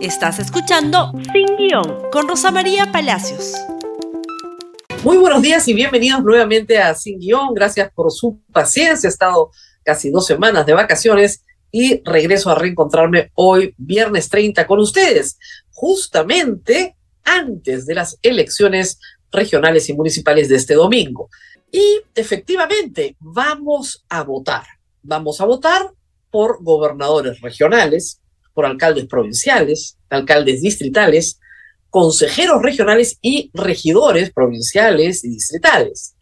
Estás 0.00 0.38
escuchando 0.38 1.12
Sin 1.32 1.56
Guión 1.56 2.08
con 2.12 2.28
Rosa 2.28 2.52
María 2.52 2.92
Palacios. 2.92 3.54
Muy 5.02 5.16
buenos 5.16 5.42
días 5.42 5.66
y 5.66 5.74
bienvenidos 5.74 6.22
nuevamente 6.22 6.78
a 6.78 6.94
Sin 6.94 7.18
Guión. 7.18 7.52
Gracias 7.52 7.90
por 7.92 8.12
su 8.12 8.40
paciencia. 8.52 9.08
He 9.08 9.10
estado 9.10 9.50
casi 9.82 10.10
dos 10.10 10.24
semanas 10.24 10.66
de 10.66 10.74
vacaciones 10.74 11.44
y 11.72 12.00
regreso 12.04 12.48
a 12.48 12.54
reencontrarme 12.54 13.32
hoy, 13.34 13.74
viernes 13.76 14.28
30, 14.28 14.68
con 14.68 14.78
ustedes, 14.78 15.36
justamente 15.72 16.96
antes 17.24 17.84
de 17.84 17.96
las 17.96 18.20
elecciones 18.22 19.00
regionales 19.32 19.88
y 19.88 19.94
municipales 19.94 20.48
de 20.48 20.56
este 20.56 20.74
domingo. 20.74 21.28
Y 21.72 22.02
efectivamente, 22.14 23.16
vamos 23.18 24.04
a 24.08 24.22
votar. 24.22 24.64
Vamos 25.02 25.40
a 25.40 25.44
votar 25.44 25.90
por 26.30 26.62
gobernadores 26.62 27.40
regionales, 27.40 28.20
por 28.58 28.66
alcaldes 28.66 29.06
provinciales, 29.06 29.96
alcaldes 30.10 30.62
distritales, 30.62 31.38
consejeros 31.90 32.60
regionales 32.60 33.16
y 33.22 33.52
regidores 33.54 34.32
provinciales 34.32 35.22
y 35.22 35.28
distritales. 35.28 36.16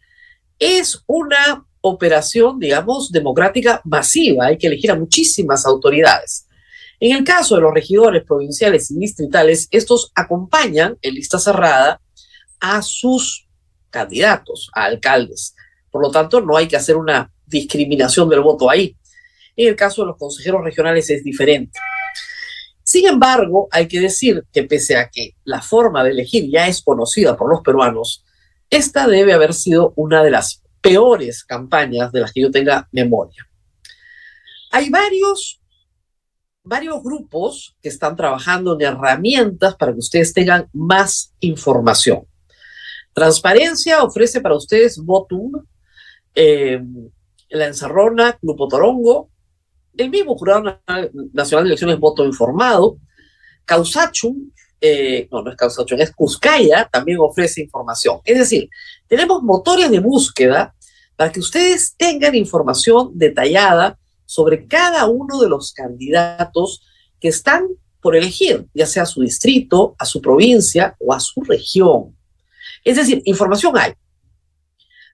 Es 0.59 1.01
una 1.07 1.65
operación, 1.81 2.59
digamos, 2.59 3.11
democrática 3.11 3.81
masiva. 3.85 4.45
Hay 4.45 4.59
que 4.59 4.67
elegir 4.67 4.91
a 4.91 4.95
muchísimas 4.95 5.65
autoridades. 5.65 6.45
En 6.99 7.17
el 7.17 7.23
caso 7.23 7.55
de 7.55 7.61
los 7.61 7.73
regidores 7.73 8.23
provinciales 8.23 8.91
y 8.91 8.99
distritales, 8.99 9.67
estos 9.71 10.11
acompañan 10.13 10.95
en 11.01 11.15
lista 11.15 11.39
cerrada 11.39 11.99
a 12.59 12.83
sus 12.83 13.47
candidatos, 13.89 14.69
a 14.75 14.83
alcaldes. 14.83 15.55
Por 15.89 16.03
lo 16.03 16.11
tanto, 16.11 16.39
no 16.39 16.55
hay 16.55 16.67
que 16.67 16.77
hacer 16.77 16.97
una 16.97 17.31
discriminación 17.47 18.29
del 18.29 18.41
voto 18.41 18.69
ahí. 18.69 18.95
En 19.55 19.69
el 19.69 19.75
caso 19.75 20.03
de 20.03 20.09
los 20.09 20.17
consejeros 20.17 20.63
regionales 20.63 21.09
es 21.09 21.23
diferente. 21.23 21.79
Sin 22.87 23.05
embargo, 23.05 23.67
hay 23.69 23.89
que 23.89 23.99
decir 23.99 24.45
que 24.53 24.63
pese 24.63 24.95
a 24.95 25.09
que 25.09 25.35
la 25.43 25.61
forma 25.61 26.05
de 26.05 26.11
elegir 26.11 26.49
ya 26.49 26.69
es 26.69 26.81
conocida 26.81 27.35
por 27.35 27.49
los 27.49 27.59
peruanos, 27.59 28.23
esta 28.69 29.09
debe 29.09 29.33
haber 29.33 29.53
sido 29.53 29.91
una 29.97 30.23
de 30.23 30.31
las 30.31 30.63
peores 30.79 31.43
campañas 31.43 32.13
de 32.13 32.21
las 32.21 32.31
que 32.31 32.39
yo 32.39 32.49
tenga 32.49 32.87
memoria. 32.93 33.45
Hay 34.71 34.89
varios, 34.89 35.59
varios 36.63 37.03
grupos 37.03 37.75
que 37.81 37.89
están 37.89 38.15
trabajando 38.15 38.75
en 38.75 38.87
herramientas 38.87 39.75
para 39.75 39.91
que 39.91 39.99
ustedes 39.99 40.31
tengan 40.31 40.69
más 40.71 41.33
información. 41.41 42.25
Transparencia 43.11 44.01
ofrece 44.01 44.39
para 44.39 44.55
ustedes 44.55 44.97
Votum, 44.97 45.61
eh, 46.33 46.81
La 47.49 47.67
Encerrona, 47.67 48.39
Grupo 48.41 48.69
Torongo, 48.69 49.29
el 49.97 50.09
mismo 50.09 50.37
Jurado 50.37 50.79
Nacional 51.33 51.65
de 51.65 51.69
Elecciones 51.69 51.99
Voto 51.99 52.25
Informado, 52.25 52.97
Causachum, 53.65 54.51
eh, 54.79 55.27
no, 55.31 55.41
no 55.41 55.51
es 55.51 55.57
Causachum, 55.57 55.99
es 55.99 56.11
Cuscaya, 56.11 56.87
también 56.91 57.17
ofrece 57.19 57.61
información. 57.61 58.19
Es 58.23 58.37
decir, 58.37 58.69
tenemos 59.07 59.41
motores 59.41 59.89
de 59.89 59.99
búsqueda 59.99 60.75
para 61.15 61.31
que 61.31 61.39
ustedes 61.39 61.95
tengan 61.97 62.35
información 62.35 63.11
detallada 63.13 63.97
sobre 64.25 64.67
cada 64.67 65.07
uno 65.07 65.39
de 65.41 65.49
los 65.49 65.73
candidatos 65.73 66.81
que 67.19 67.29
están 67.29 67.67
por 68.01 68.15
elegir, 68.15 68.67
ya 68.73 68.85
sea 68.85 69.03
a 69.03 69.07
su 69.07 69.21
distrito, 69.21 69.95
a 69.97 70.05
su 70.05 70.21
provincia 70.21 70.95
o 70.99 71.13
a 71.13 71.19
su 71.19 71.41
región. 71.41 72.15
Es 72.83 72.97
decir, 72.97 73.21
información 73.25 73.77
hay. 73.77 73.93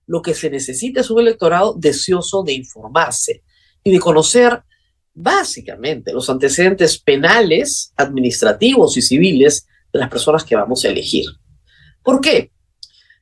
Lo 0.05 0.21
que 0.21 0.33
se 0.33 0.49
necesita 0.49 0.99
es 0.99 1.09
un 1.09 1.21
electorado 1.21 1.73
deseoso 1.77 2.43
de 2.43 2.53
informarse 2.53 3.43
y 3.83 3.91
de 3.91 3.99
conocer 3.99 4.61
básicamente 5.13 6.11
los 6.11 6.29
antecedentes 6.29 6.99
penales, 6.99 7.93
administrativos 7.95 8.97
y 8.97 9.01
civiles 9.01 9.67
de 9.91 9.99
las 9.99 10.09
personas 10.09 10.43
que 10.43 10.55
vamos 10.55 10.83
a 10.83 10.89
elegir. 10.89 11.25
¿Por 12.01 12.19
qué? 12.19 12.51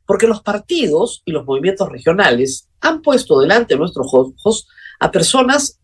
Porque 0.06 0.28
los 0.28 0.42
partidos 0.42 1.22
y 1.26 1.32
los 1.32 1.46
movimientos 1.46 1.90
regionales 1.90 2.70
han 2.80 3.02
puesto 3.02 3.40
delante 3.40 3.74
de 3.74 3.80
nuestros 3.80 4.14
ojos 4.14 4.68
a 5.00 5.12
personas 5.12 5.80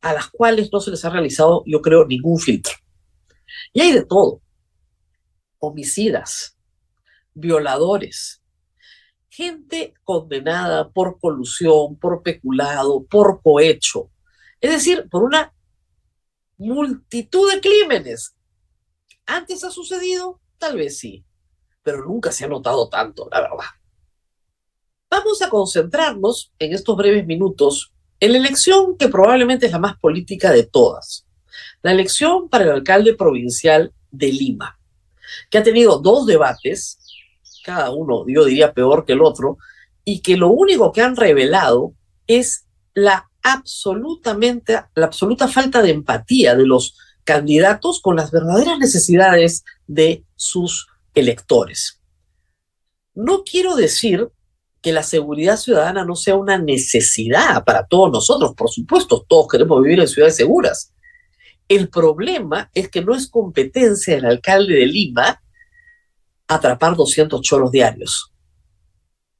a 0.00 0.12
las 0.12 0.28
cuales 0.28 0.70
no 0.72 0.80
se 0.80 0.90
les 0.90 1.04
ha 1.04 1.10
realizado, 1.10 1.62
yo 1.66 1.82
creo, 1.82 2.06
ningún 2.06 2.38
filtro. 2.38 2.74
Y 3.72 3.80
hay 3.80 3.92
de 3.92 4.04
todo. 4.04 4.40
Homicidas, 5.58 6.56
violadores, 7.34 8.42
gente 9.28 9.94
condenada 10.04 10.90
por 10.90 11.18
colusión, 11.18 11.96
por 11.98 12.22
peculado, 12.22 13.04
por 13.04 13.42
cohecho, 13.42 14.10
es 14.60 14.70
decir, 14.70 15.08
por 15.10 15.22
una 15.22 15.52
multitud 16.56 17.52
de 17.52 17.60
crímenes. 17.60 18.34
¿Antes 19.26 19.62
ha 19.64 19.70
sucedido? 19.70 20.40
Tal 20.58 20.76
vez 20.76 20.98
sí, 20.98 21.24
pero 21.82 22.04
nunca 22.04 22.32
se 22.32 22.44
ha 22.44 22.48
notado 22.48 22.88
tanto, 22.88 23.28
la 23.30 23.40
verdad. 23.40 23.66
Vamos 25.10 25.40
a 25.40 25.48
concentrarnos 25.48 26.52
en 26.58 26.74
estos 26.74 26.96
breves 26.96 27.26
minutos 27.26 27.92
en 28.20 28.32
la 28.32 28.38
elección 28.38 28.96
que 28.96 29.08
probablemente 29.08 29.66
es 29.66 29.72
la 29.72 29.78
más 29.78 29.96
política 29.98 30.50
de 30.50 30.64
todas, 30.64 31.26
la 31.82 31.92
elección 31.92 32.48
para 32.48 32.64
el 32.64 32.70
alcalde 32.70 33.14
provincial 33.14 33.92
de 34.10 34.32
Lima, 34.32 34.78
que 35.50 35.58
ha 35.58 35.62
tenido 35.62 35.98
dos 35.98 36.26
debates, 36.26 36.98
cada 37.64 37.90
uno 37.90 38.24
yo 38.26 38.44
diría 38.44 38.72
peor 38.72 39.04
que 39.04 39.12
el 39.12 39.22
otro, 39.22 39.58
y 40.04 40.20
que 40.20 40.36
lo 40.36 40.48
único 40.48 40.90
que 40.92 41.02
han 41.02 41.16
revelado 41.16 41.92
es 42.26 42.66
la 42.94 43.30
absolutamente, 43.52 44.80
la 44.94 45.06
absoluta 45.06 45.48
falta 45.48 45.82
de 45.82 45.90
empatía 45.90 46.54
de 46.54 46.66
los 46.66 46.96
candidatos 47.24 48.00
con 48.00 48.16
las 48.16 48.30
verdaderas 48.30 48.78
necesidades 48.78 49.64
de 49.86 50.24
sus 50.34 50.86
electores. 51.14 52.00
No 53.14 53.42
quiero 53.44 53.74
decir 53.76 54.28
que 54.80 54.92
la 54.92 55.02
seguridad 55.02 55.56
ciudadana 55.56 56.04
no 56.04 56.14
sea 56.14 56.36
una 56.36 56.56
necesidad 56.56 57.64
para 57.64 57.86
todos 57.86 58.12
nosotros, 58.12 58.54
por 58.54 58.70
supuesto, 58.70 59.24
todos 59.28 59.48
queremos 59.48 59.82
vivir 59.82 60.00
en 60.00 60.08
ciudades 60.08 60.36
seguras. 60.36 60.92
El 61.68 61.88
problema 61.88 62.70
es 62.72 62.88
que 62.88 63.02
no 63.02 63.14
es 63.14 63.28
competencia 63.28 64.14
del 64.14 64.24
alcalde 64.24 64.74
de 64.74 64.86
Lima 64.86 65.42
atrapar 66.46 66.96
200 66.96 67.42
choros 67.42 67.70
diarios, 67.70 68.32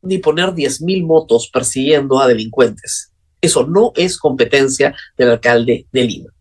ni 0.02 0.18
poner 0.18 0.50
10.000 0.50 1.06
motos 1.06 1.48
persiguiendo 1.50 2.20
a 2.20 2.26
delincuentes. 2.26 3.07
Eso 3.40 3.66
no 3.66 3.92
es 3.96 4.18
competencia 4.18 4.94
del 5.16 5.30
alcalde 5.30 5.86
de 5.92 6.04
Lima. 6.04 6.32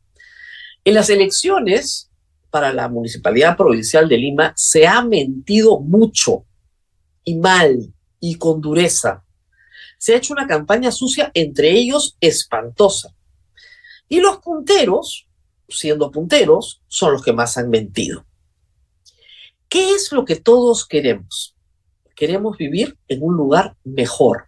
En 0.83 0.93
las 0.93 1.09
elecciones 1.09 2.09
para 2.49 2.73
la 2.73 2.87
Municipalidad 2.87 3.57
Provincial 3.57 4.07
de 4.07 4.17
Lima 4.17 4.53
se 4.55 4.87
ha 4.87 5.03
mentido 5.03 5.79
mucho 5.79 6.45
y 7.23 7.35
mal 7.35 7.93
y 8.19 8.35
con 8.35 8.61
dureza. 8.61 9.23
Se 9.97 10.13
ha 10.13 10.17
hecho 10.17 10.33
una 10.33 10.47
campaña 10.47 10.91
sucia, 10.91 11.31
entre 11.33 11.71
ellos 11.71 12.15
espantosa. 12.21 13.13
Y 14.07 14.21
los 14.21 14.37
punteros, 14.37 15.27
siendo 15.67 16.11
punteros, 16.11 16.81
son 16.87 17.13
los 17.13 17.23
que 17.23 17.33
más 17.33 17.57
han 17.57 17.69
mentido. 17.69 18.25
¿Qué 19.69 19.91
es 19.91 20.11
lo 20.11 20.23
que 20.23 20.37
todos 20.37 20.87
queremos? 20.87 21.55
Queremos 22.15 22.57
vivir 22.57 22.97
en 23.07 23.21
un 23.21 23.35
lugar 23.35 23.75
mejor, 23.83 24.45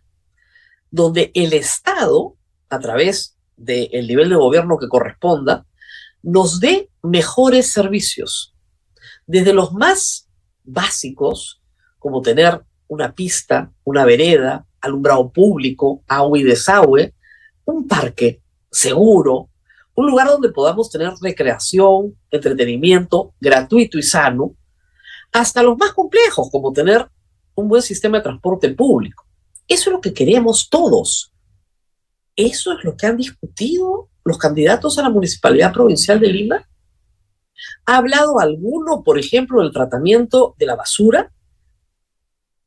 donde 0.90 1.32
el 1.34 1.54
Estado 1.54 2.38
a 2.70 2.80
través 2.80 3.38
del 3.58 4.08
nivel 4.08 4.30
de 4.30 4.36
gobierno 4.36 4.78
que 4.78 4.88
corresponda, 4.88 5.66
nos 6.22 6.60
dé 6.60 6.90
mejores 7.02 7.72
servicios. 7.72 8.56
Desde 9.26 9.54
los 9.54 9.74
más 9.74 10.28
básicos, 10.64 11.62
como 11.98 12.22
tener 12.22 12.62
una 12.88 13.14
pista, 13.14 13.72
una 13.84 14.06
vereda, 14.06 14.66
alumbrado 14.82 15.30
público, 15.32 16.04
agua 16.08 16.40
y 16.40 16.44
desagüe, 16.44 17.14
un 17.66 17.88
parque 17.88 18.42
seguro, 18.72 19.50
un 19.96 20.08
lugar 20.08 20.28
donde 20.28 20.50
podamos 20.50 20.90
tener 20.90 21.12
recreación, 21.22 22.16
entretenimiento 22.32 23.34
gratuito 23.40 23.98
y 23.98 24.04
sano, 24.04 24.56
hasta 25.32 25.62
los 25.62 25.78
más 25.78 25.94
complejos, 25.94 26.50
como 26.52 26.72
tener 26.72 27.08
un 27.56 27.68
buen 27.68 27.82
sistema 27.82 28.18
de 28.18 28.24
transporte 28.24 28.70
público. 28.70 29.26
Eso 29.68 29.90
es 29.90 29.94
lo 29.94 30.02
que 30.02 30.14
queremos 30.14 30.70
todos. 30.70 31.29
¿Eso 32.40 32.72
es 32.72 32.86
lo 32.86 32.96
que 32.96 33.06
han 33.06 33.18
discutido 33.18 34.08
los 34.24 34.38
candidatos 34.38 34.98
a 34.98 35.02
la 35.02 35.10
Municipalidad 35.10 35.74
Provincial 35.74 36.22
de 36.22 36.28
Lima? 36.28 36.70
¿Ha 37.86 37.98
hablado 37.98 38.40
alguno, 38.40 39.04
por 39.04 39.20
ejemplo, 39.20 39.62
del 39.62 39.74
tratamiento 39.74 40.56
de 40.58 40.66
la 40.66 40.78
basura? 40.78 41.34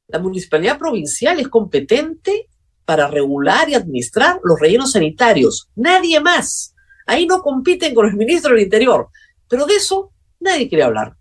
La 0.09 0.19
Municipalidad 0.19 0.79
Provincial 0.79 1.41
es 1.41 1.49
competente 1.49 2.51
para 2.85 3.09
regular 3.09 3.67
y 3.71 3.75
administrar 3.75 4.41
los 4.45 4.61
rellenos 4.61 4.93
sanitarios. 4.93 5.71
Nadie 5.75 6.21
más. 6.21 6.75
Ahí 7.07 7.25
no 7.25 7.41
compiten 7.41 7.95
con 7.95 8.07
el 8.07 8.15
ministro 8.15 8.51
del 8.51 8.65
Interior. 8.65 9.09
Pero 9.49 9.65
de 9.65 9.77
eso 9.77 10.13
nadie 10.39 10.69
quiere 10.69 10.85
hablar. 10.85 11.17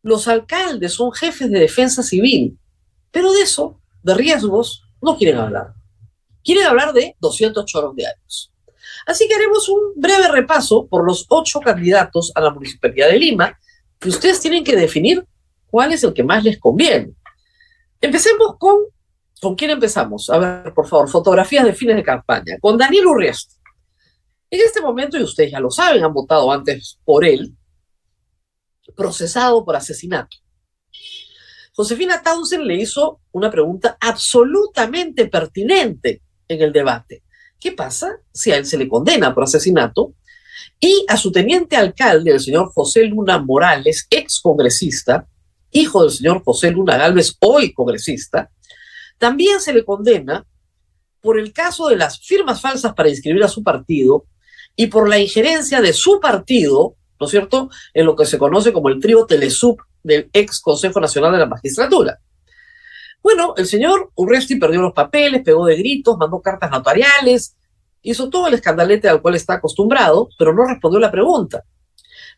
Los 0.00 0.28
alcaldes 0.28 0.94
son 0.94 1.12
jefes 1.12 1.50
de 1.50 1.60
defensa 1.60 2.02
civil. 2.02 2.58
Pero 3.10 3.30
de 3.34 3.42
eso, 3.42 3.82
de 4.02 4.14
riesgos, 4.14 4.82
no 5.02 5.18
quieren 5.18 5.36
hablar 5.36 5.77
quieren 6.48 6.66
hablar 6.66 6.94
de 6.94 7.14
200 7.20 7.66
choros 7.66 7.94
diarios. 7.94 8.50
Así 9.06 9.28
que 9.28 9.34
haremos 9.34 9.68
un 9.68 9.92
breve 9.96 10.28
repaso 10.28 10.86
por 10.86 11.04
los 11.06 11.26
ocho 11.28 11.60
candidatos 11.60 12.32
a 12.34 12.40
la 12.40 12.50
Municipalidad 12.50 13.10
de 13.10 13.18
Lima, 13.18 13.58
que 13.98 14.08
ustedes 14.08 14.40
tienen 14.40 14.64
que 14.64 14.74
definir 14.74 15.26
cuál 15.66 15.92
es 15.92 16.02
el 16.04 16.14
que 16.14 16.24
más 16.24 16.42
les 16.42 16.58
conviene. 16.58 17.12
Empecemos 18.00 18.56
con, 18.58 18.78
¿con 19.42 19.56
quién 19.56 19.72
empezamos? 19.72 20.30
A 20.30 20.38
ver, 20.38 20.72
por 20.72 20.88
favor, 20.88 21.10
fotografías 21.10 21.66
de 21.66 21.74
fines 21.74 21.96
de 21.96 22.02
campaña. 22.02 22.56
Con 22.62 22.78
Daniel 22.78 23.08
Urriest. 23.08 23.58
En 24.48 24.62
este 24.62 24.80
momento, 24.80 25.18
y 25.18 25.24
ustedes 25.24 25.50
ya 25.50 25.60
lo 25.60 25.70
saben, 25.70 26.02
han 26.02 26.14
votado 26.14 26.50
antes 26.50 26.98
por 27.04 27.26
él, 27.26 27.54
procesado 28.96 29.66
por 29.66 29.76
asesinato. 29.76 30.38
Josefina 31.74 32.22
Townsend 32.22 32.64
le 32.64 32.76
hizo 32.76 33.20
una 33.32 33.50
pregunta 33.50 33.98
absolutamente 34.00 35.26
pertinente 35.28 36.22
en 36.48 36.62
el 36.62 36.72
debate. 36.72 37.22
¿Qué 37.60 37.72
pasa 37.72 38.20
si 38.32 38.50
a 38.50 38.56
él 38.56 38.66
se 38.66 38.78
le 38.78 38.88
condena 38.88 39.34
por 39.34 39.44
asesinato 39.44 40.14
y 40.80 41.04
a 41.08 41.16
su 41.16 41.32
teniente 41.32 41.76
alcalde, 41.76 42.32
el 42.32 42.40
señor 42.40 42.70
José 42.72 43.04
Luna 43.04 43.38
Morales, 43.38 44.06
ex 44.10 44.40
congresista, 44.40 45.26
hijo 45.70 46.02
del 46.02 46.12
señor 46.12 46.42
José 46.44 46.70
Luna 46.70 46.96
Galvez, 46.96 47.36
hoy 47.40 47.72
congresista, 47.72 48.50
también 49.18 49.60
se 49.60 49.72
le 49.72 49.84
condena 49.84 50.46
por 51.20 51.38
el 51.38 51.52
caso 51.52 51.88
de 51.88 51.96
las 51.96 52.20
firmas 52.20 52.60
falsas 52.60 52.94
para 52.94 53.08
inscribir 53.08 53.42
a 53.42 53.48
su 53.48 53.62
partido 53.62 54.26
y 54.76 54.86
por 54.86 55.08
la 55.08 55.18
injerencia 55.18 55.80
de 55.80 55.92
su 55.92 56.20
partido, 56.20 56.94
¿no 57.18 57.26
es 57.26 57.30
cierto?, 57.30 57.68
en 57.92 58.06
lo 58.06 58.14
que 58.14 58.24
se 58.24 58.38
conoce 58.38 58.72
como 58.72 58.88
el 58.88 59.00
trío 59.00 59.26
Telesub 59.26 59.78
del 60.04 60.30
ex 60.32 60.60
Consejo 60.60 61.00
Nacional 61.00 61.32
de 61.32 61.38
la 61.38 61.46
Magistratura. 61.46 62.20
Bueno, 63.28 63.52
el 63.58 63.66
señor 63.66 64.10
Urresti 64.14 64.56
perdió 64.56 64.80
los 64.80 64.94
papeles, 64.94 65.42
pegó 65.42 65.66
de 65.66 65.76
gritos, 65.76 66.16
mandó 66.16 66.40
cartas 66.40 66.70
notariales, 66.70 67.58
hizo 68.00 68.30
todo 68.30 68.46
el 68.46 68.54
escandalete 68.54 69.06
al 69.06 69.20
cual 69.20 69.34
está 69.34 69.52
acostumbrado, 69.52 70.30
pero 70.38 70.54
no 70.54 70.64
respondió 70.64 70.98
la 70.98 71.10
pregunta. 71.10 71.62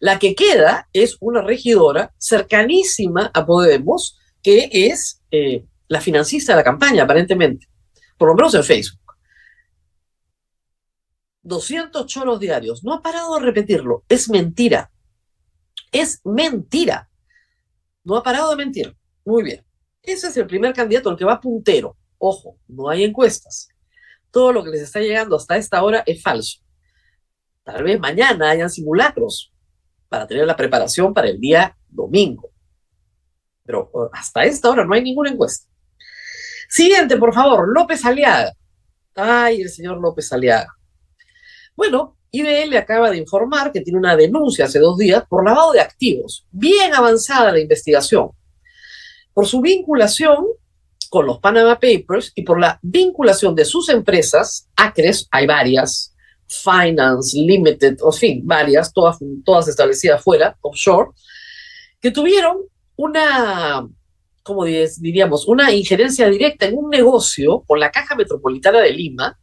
La 0.00 0.18
que 0.18 0.34
queda 0.34 0.88
es 0.92 1.16
una 1.20 1.42
regidora 1.42 2.12
cercanísima 2.18 3.30
a 3.32 3.46
Podemos, 3.46 4.18
que 4.42 4.68
es 4.72 5.22
eh, 5.30 5.64
la 5.86 6.00
financista 6.00 6.54
de 6.54 6.56
la 6.56 6.64
campaña, 6.64 7.04
aparentemente, 7.04 7.68
por 8.18 8.26
lo 8.26 8.34
menos 8.34 8.52
en 8.56 8.64
Facebook. 8.64 9.14
200 11.42 12.04
choros 12.06 12.40
diarios. 12.40 12.82
No 12.82 12.94
ha 12.94 13.00
parado 13.00 13.36
de 13.36 13.42
repetirlo. 13.42 14.02
Es 14.08 14.28
mentira. 14.28 14.90
Es 15.92 16.20
mentira. 16.24 17.08
No 18.02 18.16
ha 18.16 18.24
parado 18.24 18.50
de 18.50 18.56
mentir. 18.56 18.96
Muy 19.24 19.44
bien. 19.44 19.69
Ese 20.02 20.28
es 20.28 20.36
el 20.36 20.46
primer 20.46 20.72
candidato, 20.72 21.10
el 21.10 21.16
que 21.16 21.24
va 21.24 21.40
puntero. 21.40 21.96
Ojo, 22.18 22.58
no 22.68 22.88
hay 22.88 23.04
encuestas. 23.04 23.68
Todo 24.30 24.52
lo 24.52 24.64
que 24.64 24.70
les 24.70 24.82
está 24.82 25.00
llegando 25.00 25.36
hasta 25.36 25.56
esta 25.56 25.82
hora 25.82 26.02
es 26.06 26.22
falso. 26.22 26.60
Tal 27.64 27.82
vez 27.84 27.98
mañana 28.00 28.50
hayan 28.50 28.70
simulacros 28.70 29.52
para 30.08 30.26
tener 30.26 30.46
la 30.46 30.56
preparación 30.56 31.14
para 31.14 31.28
el 31.28 31.40
día 31.40 31.76
domingo. 31.88 32.50
Pero 33.64 33.90
uh, 33.92 34.08
hasta 34.12 34.44
esta 34.44 34.70
hora 34.70 34.84
no 34.84 34.94
hay 34.94 35.02
ninguna 35.02 35.30
encuesta. 35.30 35.68
Siguiente, 36.68 37.16
por 37.16 37.34
favor, 37.34 37.68
López 37.72 38.04
Aliaga. 38.04 38.52
Ay, 39.14 39.62
el 39.62 39.68
señor 39.68 40.00
López 40.00 40.32
Aliaga. 40.32 40.74
Bueno, 41.76 42.16
IBL 42.30 42.76
acaba 42.76 43.10
de 43.10 43.18
informar 43.18 43.72
que 43.72 43.80
tiene 43.80 43.98
una 43.98 44.16
denuncia 44.16 44.66
hace 44.66 44.78
dos 44.78 44.96
días 44.98 45.24
por 45.28 45.44
lavado 45.44 45.72
de 45.72 45.80
activos. 45.80 46.46
Bien 46.50 46.94
avanzada 46.94 47.52
la 47.52 47.60
investigación. 47.60 48.30
Por 49.40 49.48
su 49.48 49.62
vinculación 49.62 50.48
con 51.08 51.24
los 51.24 51.38
Panama 51.38 51.80
Papers 51.80 52.30
y 52.34 52.42
por 52.42 52.60
la 52.60 52.78
vinculación 52.82 53.54
de 53.54 53.64
sus 53.64 53.88
empresas, 53.88 54.68
ACRES, 54.76 55.28
hay 55.30 55.46
varias, 55.46 56.14
Finance, 56.46 57.38
Limited, 57.38 57.96
en 58.04 58.12
fin, 58.12 58.42
varias, 58.44 58.92
todas, 58.92 59.16
todas 59.42 59.66
establecidas 59.66 60.22
fuera, 60.22 60.58
offshore, 60.60 61.12
que 62.02 62.10
tuvieron 62.10 62.58
una, 62.96 63.88
como 64.42 64.66
diríamos, 64.66 65.48
una 65.48 65.72
injerencia 65.72 66.28
directa 66.28 66.66
en 66.66 66.76
un 66.76 66.90
negocio 66.90 67.64
con 67.66 67.80
la 67.80 67.90
Caja 67.90 68.14
Metropolitana 68.16 68.80
de 68.80 68.92
Lima, 68.92 69.38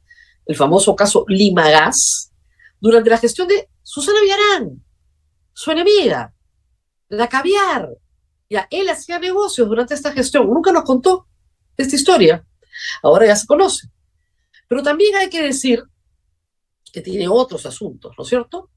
el 0.46 0.56
famoso 0.56 0.96
caso 0.96 1.26
Lima 1.28 1.72
Gas, 1.72 2.32
durante 2.80 3.10
la 3.10 3.18
gestión 3.18 3.48
de 3.48 3.68
Susana 3.82 4.20
Villarán, 4.22 4.80
su 5.54 5.72
enemiga, 5.72 6.36
la 7.10 7.28
caviar. 7.28 7.90
Ya, 8.50 8.68
él 8.72 8.88
hacía 8.90 9.20
negocios 9.20 9.68
durante 9.68 9.94
esta 9.94 10.12
gestión, 10.12 10.48
nunca 10.48 10.72
nos 10.72 10.84
contó 10.84 11.28
esta 11.76 11.96
historia, 11.96 12.46
ahora 13.04 13.28
ya 13.28 13.36
se 13.36 13.46
conoce. 13.46 13.90
Pero 14.68 14.84
también 14.84 15.16
hay 15.16 15.30
que 15.30 15.42
decir 15.42 15.84
que 16.92 17.02
tiene 17.02 17.28
otros 17.28 17.66
asuntos, 17.66 18.14
¿no 18.18 18.24
es 18.24 18.30
cierto? 18.30 18.70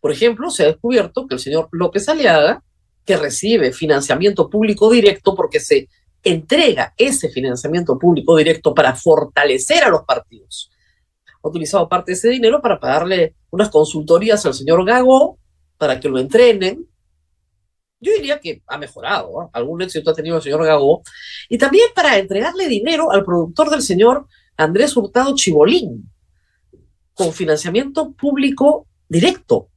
Por 0.00 0.12
ejemplo, 0.12 0.50
se 0.50 0.64
ha 0.64 0.66
descubierto 0.66 1.26
que 1.26 1.34
el 1.34 1.40
señor 1.40 1.68
López 1.72 2.08
Aliaga, 2.08 2.62
que 3.04 3.16
recibe 3.16 3.72
financiamiento 3.72 4.48
público 4.48 4.90
directo 4.90 5.34
porque 5.34 5.60
se 5.60 5.88
entrega 6.22 6.94
ese 6.96 7.28
financiamiento 7.28 7.98
público 7.98 8.36
directo 8.36 8.74
para 8.74 8.94
fortalecer 8.94 9.84
a 9.84 9.90
los 9.90 10.04
partidos, 10.04 10.70
ha 11.44 11.48
utilizado 11.48 11.88
parte 11.88 12.12
de 12.12 12.16
ese 12.16 12.30
dinero 12.30 12.62
para 12.62 12.80
pagarle 12.80 13.34
unas 13.50 13.68
consultorías 13.68 14.44
al 14.46 14.54
señor 14.54 14.84
Gago 14.84 15.38
para 15.76 16.00
que 16.00 16.08
lo 16.08 16.18
entrenen. 16.18 16.88
Yo 18.04 18.12
diría 18.12 18.38
que 18.38 18.62
ha 18.66 18.76
mejorado, 18.76 19.50
algún 19.52 19.80
éxito 19.80 20.10
ha 20.10 20.14
tenido 20.14 20.36
el 20.36 20.42
señor 20.42 20.64
Gago. 20.64 21.02
Y 21.48 21.56
también 21.56 21.86
para 21.94 22.18
entregarle 22.18 22.68
dinero 22.68 23.10
al 23.10 23.24
productor 23.24 23.70
del 23.70 23.80
señor 23.80 24.26
Andrés 24.56 24.96
Hurtado 24.96 25.34
Chibolín, 25.34 26.10
con 27.14 27.32
financiamiento 27.32 28.12
público 28.12 28.86
directo. 29.08 29.68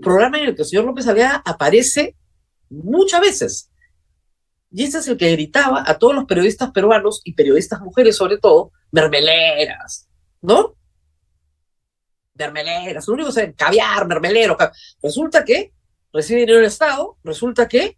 Programa 0.00 0.38
en 0.38 0.48
el 0.48 0.56
que 0.56 0.62
el 0.62 0.68
señor 0.68 0.86
López 0.86 1.06
Aliaga 1.06 1.42
aparece 1.44 2.16
muchas 2.68 3.20
veces. 3.20 3.70
Y 4.70 4.84
ese 4.84 4.98
es 4.98 5.08
el 5.08 5.16
que 5.16 5.30
gritaba 5.30 5.84
a 5.86 5.98
todos 5.98 6.14
los 6.14 6.24
periodistas 6.24 6.72
peruanos 6.72 7.20
y 7.24 7.34
periodistas 7.34 7.80
mujeres 7.80 8.16
sobre 8.16 8.38
todo, 8.38 8.72
mermeleras, 8.90 10.08
¿no? 10.40 10.76
mermeleras, 12.34 13.06
lo 13.06 13.14
único 13.14 13.32
que 13.32 13.42
es 13.42 13.54
caviar, 13.54 14.06
mermelero. 14.06 14.56
Resulta 15.02 15.44
que 15.44 15.72
recibe 16.12 16.40
dinero 16.40 16.58
del 16.58 16.66
Estado, 16.66 17.16
resulta 17.24 17.66
que 17.68 17.96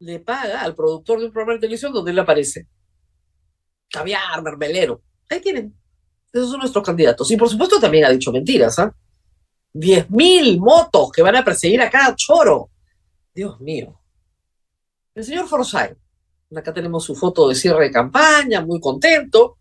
le 0.00 0.20
paga 0.20 0.62
al 0.62 0.74
productor 0.74 1.20
de 1.20 1.26
un 1.26 1.32
programa 1.32 1.54
de 1.54 1.60
televisión 1.60 1.92
donde 1.92 2.10
él 2.10 2.18
aparece. 2.18 2.66
Caviar, 3.90 4.42
mermelero. 4.42 5.02
Ahí 5.28 5.40
tienen. 5.40 5.74
Esos 6.32 6.50
son 6.50 6.60
nuestros 6.60 6.84
candidatos. 6.84 7.30
Y 7.30 7.36
por 7.36 7.48
supuesto 7.48 7.78
también 7.78 8.04
ha 8.04 8.10
dicho 8.10 8.32
mentiras, 8.32 8.78
¿ah? 8.78 8.94
Diez 9.72 10.10
mil 10.10 10.58
motos 10.58 11.12
que 11.12 11.22
van 11.22 11.36
a 11.36 11.44
perseguir 11.44 11.80
a 11.80 11.90
cada 11.90 12.14
choro. 12.16 12.70
Dios 13.34 13.60
mío. 13.60 14.00
El 15.14 15.24
señor 15.24 15.48
Forsyth. 15.48 15.96
Acá 16.56 16.74
tenemos 16.74 17.04
su 17.04 17.14
foto 17.14 17.48
de 17.48 17.54
cierre 17.54 17.84
de 17.84 17.92
campaña, 17.92 18.60
muy 18.60 18.80
contento 18.80 19.59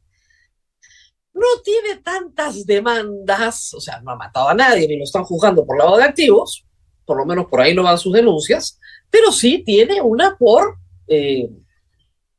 no 1.40 1.62
tiene 1.64 1.98
tantas 2.04 2.66
demandas, 2.66 3.74
o 3.74 3.80
sea, 3.80 4.02
no 4.02 4.12
ha 4.12 4.16
matado 4.16 4.50
a 4.50 4.54
nadie 4.54 4.88
ni 4.88 4.98
lo 4.98 5.04
están 5.04 5.24
juzgando 5.24 5.66
por 5.66 5.78
lavado 5.78 5.98
de 5.98 6.04
activos, 6.04 6.66
por 7.06 7.18
lo 7.18 7.26
menos 7.26 7.48
por 7.48 7.62
ahí 7.62 7.74
no 7.74 7.84
van 7.84 7.98
sus 7.98 8.14
denuncias, 8.14 8.80
pero 9.10 9.32
sí 9.32 9.64
tiene 9.66 10.02
una 10.02 10.38
por 10.38 10.78
eh, 11.08 11.50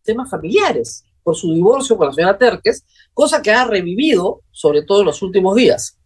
temas 0.02 0.30
familiares, 0.30 1.04
por 1.22 1.36
su 1.36 1.52
divorcio 1.52 1.96
con 1.96 2.08
la 2.08 2.12
señora 2.12 2.38
Terques, 2.38 2.84
cosa 3.14 3.42
que 3.42 3.50
ha 3.50 3.64
revivido, 3.64 4.42
sobre 4.50 4.82
todo 4.82 5.00
en 5.00 5.06
los 5.06 5.22
últimos 5.22 5.56
días. 5.56 5.98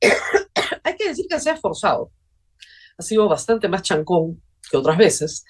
Hay 0.84 0.96
que 0.96 1.08
decir 1.08 1.26
que 1.28 1.40
se 1.40 1.50
ha 1.50 1.54
esforzado, 1.54 2.10
ha 2.96 3.02
sido 3.02 3.28
bastante 3.28 3.68
más 3.68 3.82
chancón 3.82 4.42
que 4.70 4.76
otras 4.76 4.96
veces, 4.96 5.44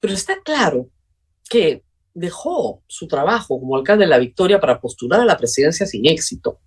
pero 0.00 0.14
está 0.14 0.40
claro 0.42 0.88
que 1.48 1.82
dejó 2.16 2.82
su 2.86 3.06
trabajo 3.06 3.60
como 3.60 3.76
alcalde 3.76 4.04
de 4.04 4.10
la 4.10 4.18
Victoria 4.18 4.58
para 4.58 4.80
postular 4.80 5.20
a 5.20 5.24
la 5.24 5.36
presidencia 5.36 5.86
sin 5.86 6.06
éxito. 6.06 6.58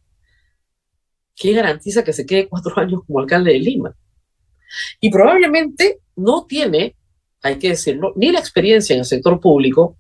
¿Qué 1.36 1.54
garantiza 1.54 2.04
que 2.04 2.14
se 2.14 2.26
quede 2.26 2.48
cuatro 2.48 2.74
años 2.78 3.02
como 3.06 3.20
alcalde 3.20 3.54
de 3.54 3.60
Lima? 3.60 3.96
Y 5.02 5.10
probablemente 5.10 6.00
no 6.16 6.46
tiene, 6.46 6.96
hay 7.42 7.58
que 7.58 7.70
decirlo, 7.70 8.14
ni 8.16 8.32
la 8.32 8.40
experiencia 8.40 8.94
en 8.94 9.00
el 9.00 9.06
sector 9.06 9.40
público, 9.40 9.98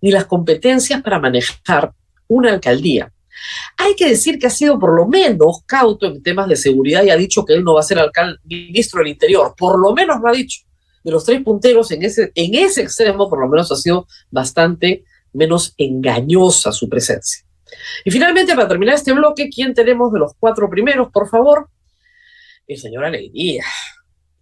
ni 0.00 0.12
las 0.12 0.26
competencias 0.26 1.02
para 1.02 1.18
manejar 1.18 1.92
una 2.28 2.52
alcaldía. 2.52 3.12
Hay 3.78 3.96
que 3.96 4.08
decir 4.08 4.38
que 4.38 4.46
ha 4.46 4.50
sido 4.50 4.78
por 4.78 4.94
lo 4.94 5.08
menos 5.08 5.62
cauto 5.66 6.06
en 6.06 6.22
temas 6.22 6.46
de 6.46 6.54
seguridad 6.54 7.02
y 7.02 7.10
ha 7.10 7.16
dicho 7.16 7.44
que 7.44 7.54
él 7.54 7.64
no 7.64 7.74
va 7.74 7.80
a 7.80 7.84
ser 7.84 7.98
alcalde, 7.98 8.38
ministro 8.44 9.00
del 9.00 9.08
Interior. 9.08 9.54
Por 9.56 9.80
lo 9.80 9.92
menos 9.94 10.20
lo 10.20 10.28
ha 10.28 10.32
dicho 10.32 10.60
de 11.02 11.10
los 11.10 11.24
tres 11.24 11.42
punteros 11.42 11.90
en 11.90 12.02
ese, 12.02 12.32
en 12.34 12.54
ese 12.54 12.82
extremo, 12.82 13.28
por 13.28 13.40
lo 13.40 13.48
menos 13.48 13.70
ha 13.72 13.76
sido 13.76 14.06
bastante 14.30 15.04
menos 15.32 15.74
engañosa 15.78 16.72
su 16.72 16.88
presencia. 16.88 17.44
Y 18.04 18.10
finalmente, 18.10 18.54
para 18.54 18.68
terminar 18.68 18.94
este 18.94 19.12
bloque, 19.12 19.48
¿quién 19.48 19.74
tenemos 19.74 20.12
de 20.12 20.18
los 20.18 20.32
cuatro 20.38 20.68
primeros, 20.68 21.10
por 21.10 21.28
favor? 21.28 21.68
El 22.66 22.78
señor 22.78 23.04
Alegría. 23.04 23.64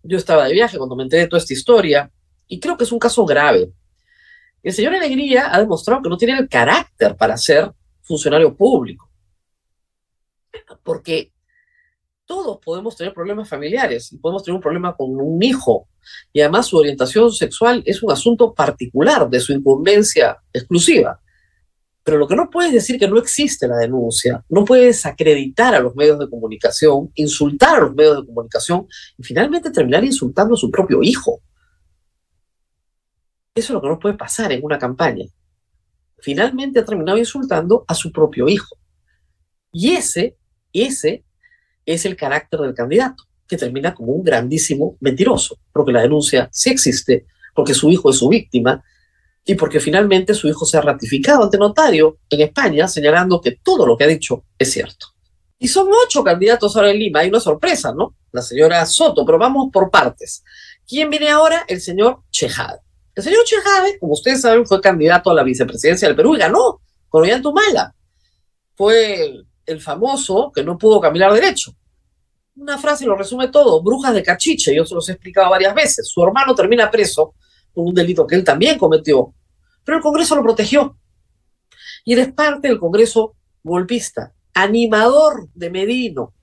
Yo 0.02 0.17
estaba 0.17 0.47
de 0.47 0.52
viaje 0.52 0.79
cuando 0.79 0.97
me 0.97 1.05
enteré 1.05 1.23
de 1.23 1.29
toda 1.29 1.40
esta 1.40 1.52
historia 1.52 2.11
y 2.49 2.59
creo 2.59 2.76
que 2.76 2.85
es 2.85 2.93
un 2.93 2.99
caso 2.99 3.25
grave. 3.25 3.71
El 4.62 4.73
señor 4.73 4.95
Alegría 4.95 5.55
ha 5.55 5.59
demostrado 5.61 6.02
que 6.02 6.09
no 6.09 6.17
tiene 6.17 6.38
el 6.38 6.49
carácter 6.49 7.17
para 7.17 7.37
ser 7.37 7.71
funcionario 8.02 8.55
público. 8.55 9.11
Porque 10.83 11.33
todos 12.31 12.61
podemos 12.65 12.95
tener 12.95 13.13
problemas 13.13 13.49
familiares 13.49 14.13
y 14.13 14.19
podemos 14.19 14.45
tener 14.45 14.55
un 14.55 14.63
problema 14.63 14.95
con 14.95 15.11
un 15.21 15.43
hijo. 15.43 15.89
Y 16.33 16.41
además 16.41 16.67
su 16.67 16.77
orientación 16.77 17.33
sexual 17.33 17.83
es 17.85 18.05
un 18.05 18.13
asunto 18.13 18.55
particular 18.55 19.29
de 19.29 19.41
su 19.41 19.53
incumbencia 19.53 20.39
exclusiva. 20.53 21.21
Pero 22.05 22.19
lo 22.19 22.29
que 22.29 22.37
no 22.37 22.49
puedes 22.49 22.73
decir 22.73 23.01
que 23.01 23.09
no 23.09 23.19
existe 23.19 23.67
la 23.67 23.79
denuncia, 23.79 24.45
no 24.49 24.65
puedes 24.65 25.05
acreditar 25.07 25.75
a 25.75 25.81
los 25.81 25.97
medios 25.97 26.21
de 26.21 26.31
comunicación, 26.31 27.11
insultar 27.17 27.79
a 27.79 27.81
los 27.81 27.97
medios 27.97 28.21
de 28.21 28.27
comunicación 28.27 28.87
y 29.19 29.25
finalmente 29.25 29.73
terminar 29.73 30.05
insultando 30.05 30.55
a 30.55 30.57
su 30.57 30.71
propio 30.71 31.03
hijo. 31.03 31.41
Eso 33.57 33.73
es 33.73 33.75
lo 33.75 33.83
que 33.83 33.89
no 33.89 33.99
puede 33.99 34.15
pasar 34.15 34.53
en 34.53 34.63
una 34.63 34.79
campaña. 34.79 35.25
Finalmente 36.21 36.79
ha 36.79 36.85
terminado 36.85 37.19
insultando 37.19 37.85
a 37.89 37.95
su 37.97 38.13
propio 38.13 38.49
hijo. 38.49 38.77
Y 39.73 39.91
ese, 39.95 40.37
ese 40.73 41.25
es 41.85 42.05
el 42.05 42.17
carácter 42.17 42.61
del 42.61 42.75
candidato, 42.75 43.25
que 43.47 43.57
termina 43.57 43.95
como 43.95 44.13
un 44.13 44.23
grandísimo 44.23 44.97
mentiroso, 45.01 45.59
porque 45.73 45.93
la 45.93 46.03
denuncia 46.03 46.49
sí 46.53 46.71
existe, 46.71 47.27
porque 47.55 47.75
su 47.75 47.91
hijo 47.91 48.11
es 48.11 48.17
su 48.17 48.29
víctima 48.29 48.83
y 49.45 49.55
porque 49.55 49.81
finalmente 49.81 50.35
su 50.35 50.49
hijo 50.49 50.65
se 50.65 50.79
ha 50.79 50.83
ratificado 50.83 51.43
ante 51.43 51.59
notario 51.59 52.19
en 52.29 52.43
España 52.43 52.87
señalando 52.87 53.41
que 53.41 53.59
todo 53.63 53.87
lo 53.87 53.97
que 53.97 54.05
ha 54.05 54.09
dicho 54.09 54.45
es 54.59 54.71
cierto. 54.71 55.07
Y 55.59 55.69
son 55.69 55.89
ocho 56.07 56.25
candidatos 56.25 56.75
ahora 56.77 56.91
en 56.91 56.99
Lima. 56.99 57.21
Hay 57.21 57.29
una 57.29 57.41
sorpresa, 57.41 57.93
¿no? 57.93 58.15
La 58.33 58.41
señora 58.41 58.85
Soto, 58.87 59.27
pero 59.27 59.39
vamos 59.39 59.69
por 59.73 59.91
partes. 59.91 60.43
¿Quién 60.89 61.11
viene 61.11 61.29
ahora? 61.29 61.65
El 61.69 61.81
señor 61.81 62.21
Chejade. 62.31 62.81
El 63.15 63.23
señor 63.23 63.45
Chejade, 63.45 63.99
como 63.99 64.15
ustedes 64.15 64.41
saben, 64.41 64.67
fue 64.67 64.81
candidato 64.81 65.31
a 65.31 65.35
la 65.35 65.43
vicepresidencia 65.43 66.09
del 66.09 66.17
Perú 66.17 66.35
y 66.35 66.39
ganó 66.39 66.81
con 67.09 67.23
Ollantumala. 67.23 67.95
Fue 68.75 69.43
el 69.73 69.81
famoso 69.81 70.50
que 70.55 70.62
no 70.62 70.77
pudo 70.77 71.00
caminar 71.00 71.33
derecho. 71.33 71.75
Una 72.57 72.79
frase 72.79 73.07
lo 73.07 73.17
resume 73.17 73.49
todo, 73.49 73.83
brujas 73.83 74.12
de 74.15 74.23
cachiche, 74.23 74.75
yo 74.75 74.85
se 74.85 74.95
los 74.95 75.09
he 75.09 75.12
explicado 75.12 75.50
varias 75.50 75.75
veces. 75.75 76.09
Su 76.09 76.23
hermano 76.23 76.55
termina 76.55 76.91
preso 76.91 77.35
por 77.73 77.87
un 77.87 77.95
delito 77.95 78.27
que 78.27 78.35
él 78.35 78.45
también 78.45 78.79
cometió, 78.79 79.35
pero 79.85 79.99
el 79.99 80.03
Congreso 80.03 80.37
lo 80.37 80.43
protegió. 80.43 80.97
Y 82.05 82.12
él 82.12 82.19
es 82.19 82.33
parte 82.33 82.69
del 82.69 82.79
Congreso 82.79 83.37
golpista, 83.62 84.35
animador 84.55 85.49
de 85.55 85.71
Medino, 85.71 86.35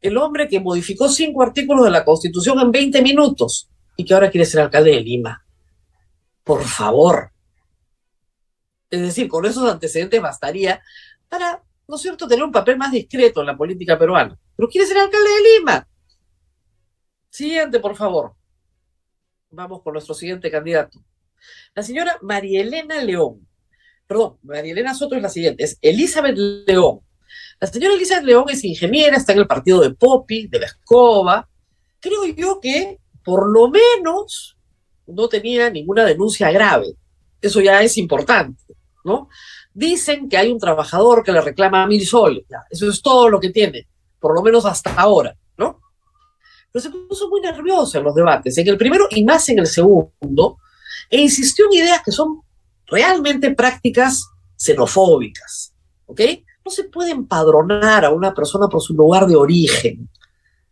el 0.00 0.16
hombre 0.16 0.48
que 0.48 0.60
modificó 0.60 1.08
cinco 1.08 1.42
artículos 1.42 1.84
de 1.84 1.90
la 1.90 2.04
Constitución 2.04 2.60
en 2.60 2.70
20 2.70 3.02
minutos 3.02 3.68
y 3.96 4.04
que 4.04 4.14
ahora 4.14 4.30
quiere 4.30 4.46
ser 4.46 4.60
alcalde 4.60 4.90
de 4.92 5.00
Lima. 5.00 5.44
Por 6.44 6.62
favor. 6.64 7.32
Es 8.90 9.00
decir, 9.00 9.28
con 9.28 9.44
esos 9.44 9.68
antecedentes 9.70 10.22
bastaría 10.22 10.80
para, 11.28 11.62
¿no 11.88 11.96
es 11.96 12.02
cierto?, 12.02 12.26
tener 12.26 12.44
un 12.44 12.52
papel 12.52 12.76
más 12.76 12.92
discreto 12.92 13.40
en 13.40 13.46
la 13.46 13.56
política 13.56 13.98
peruana. 13.98 14.38
Pero 14.56 14.68
quiere 14.68 14.86
ser 14.86 14.98
alcalde 14.98 15.28
de 15.28 15.58
Lima. 15.58 15.88
Siguiente, 17.30 17.80
por 17.80 17.96
favor. 17.96 18.34
Vamos 19.50 19.82
con 19.82 19.92
nuestro 19.92 20.14
siguiente 20.14 20.50
candidato. 20.50 20.98
La 21.74 21.82
señora 21.82 22.18
María 22.22 22.62
Elena 22.62 23.02
León. 23.02 23.46
Perdón, 24.06 24.38
María 24.42 24.72
Elena 24.72 24.94
Soto 24.94 25.16
es 25.16 25.22
la 25.22 25.28
siguiente, 25.28 25.64
es 25.64 25.78
Elizabeth 25.80 26.36
León. 26.36 27.00
La 27.60 27.66
señora 27.66 27.94
Elizabeth 27.94 28.24
León 28.24 28.44
es 28.48 28.64
ingeniera, 28.64 29.16
está 29.16 29.32
en 29.32 29.40
el 29.40 29.46
partido 29.46 29.80
de 29.80 29.94
Popi, 29.94 30.46
de 30.46 30.60
la 30.60 30.66
Escoba. 30.66 31.48
Creo 32.00 32.24
yo 32.24 32.60
que 32.60 32.98
por 33.24 33.50
lo 33.50 33.68
menos 33.68 34.56
no 35.06 35.28
tenía 35.28 35.70
ninguna 35.70 36.04
denuncia 36.04 36.50
grave. 36.50 36.94
Eso 37.40 37.60
ya 37.60 37.82
es 37.82 37.98
importante, 37.98 38.62
¿no? 39.04 39.28
Dicen 39.78 40.26
que 40.30 40.38
hay 40.38 40.50
un 40.50 40.58
trabajador 40.58 41.22
que 41.22 41.32
le 41.32 41.42
reclama 41.42 41.86
mil 41.86 42.06
soles. 42.06 42.46
Eso 42.70 42.88
es 42.88 43.02
todo 43.02 43.28
lo 43.28 43.38
que 43.38 43.50
tiene, 43.50 43.86
por 44.18 44.34
lo 44.34 44.40
menos 44.40 44.64
hasta 44.64 44.94
ahora, 44.94 45.36
¿no? 45.58 45.82
Pero 46.72 46.82
se 46.82 46.88
puso 46.88 47.28
muy 47.28 47.42
nerviosa 47.42 47.98
en 47.98 48.04
los 48.04 48.14
debates, 48.14 48.56
en 48.56 48.68
el 48.68 48.78
primero 48.78 49.06
y 49.10 49.22
más 49.22 49.46
en 49.50 49.58
el 49.58 49.66
segundo, 49.66 50.56
e 51.10 51.20
insistió 51.20 51.66
en 51.66 51.74
ideas 51.74 52.00
que 52.02 52.10
son 52.10 52.40
realmente 52.86 53.54
prácticas 53.54 54.26
xenofóbicas, 54.56 55.74
¿ok? 56.06 56.22
No 56.64 56.70
se 56.70 56.84
puede 56.84 57.10
empadronar 57.10 58.06
a 58.06 58.10
una 58.10 58.32
persona 58.32 58.68
por 58.68 58.80
su 58.80 58.94
lugar 58.94 59.26
de 59.26 59.36
origen. 59.36 60.08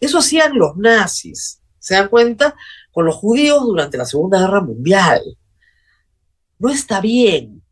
Eso 0.00 0.20
hacían 0.20 0.56
los 0.56 0.78
nazis, 0.78 1.61
¿se 1.78 1.92
dan 1.92 2.08
cuenta? 2.08 2.56
Con 2.90 3.04
los 3.04 3.16
judíos 3.16 3.64
durante 3.64 3.99
la 3.99 4.06
Segunda 4.06 4.40
Guerra 4.40 4.62
Mundial. 4.62 5.20
No 6.58 6.70
está 6.70 7.02
bien, 7.02 7.62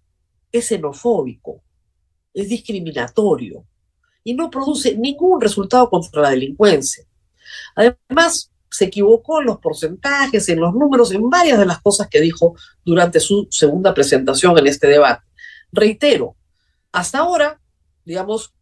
es 0.52 0.66
xenofóbico, 0.66 1.62
es 2.34 2.48
discriminatorio 2.48 3.64
y 4.22 4.34
no 4.34 4.50
produce 4.50 4.96
ningún 4.96 5.40
resultado 5.40 5.88
contra 5.90 6.22
la 6.22 6.30
delincuencia. 6.30 7.04
Además, 7.74 8.52
se 8.70 8.86
equivocó 8.86 9.40
en 9.40 9.46
los 9.46 9.58
porcentajes, 9.58 10.48
en 10.48 10.60
los 10.60 10.72
números, 10.72 11.12
en 11.12 11.28
varias 11.28 11.58
de 11.58 11.66
las 11.66 11.80
cosas 11.80 12.08
que 12.08 12.20
dijo 12.20 12.54
durante 12.84 13.20
su 13.20 13.46
segunda 13.50 13.92
presentación 13.92 14.56
en 14.58 14.66
este 14.66 14.86
debate. 14.86 15.24
Reitero, 15.70 16.36
hasta 16.90 17.18
ahora, 17.18 17.60
digamos, 18.04 18.54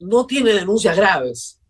no 0.00 0.26
tiene 0.26 0.52
denuncias 0.52 0.96
graves. 0.96 1.60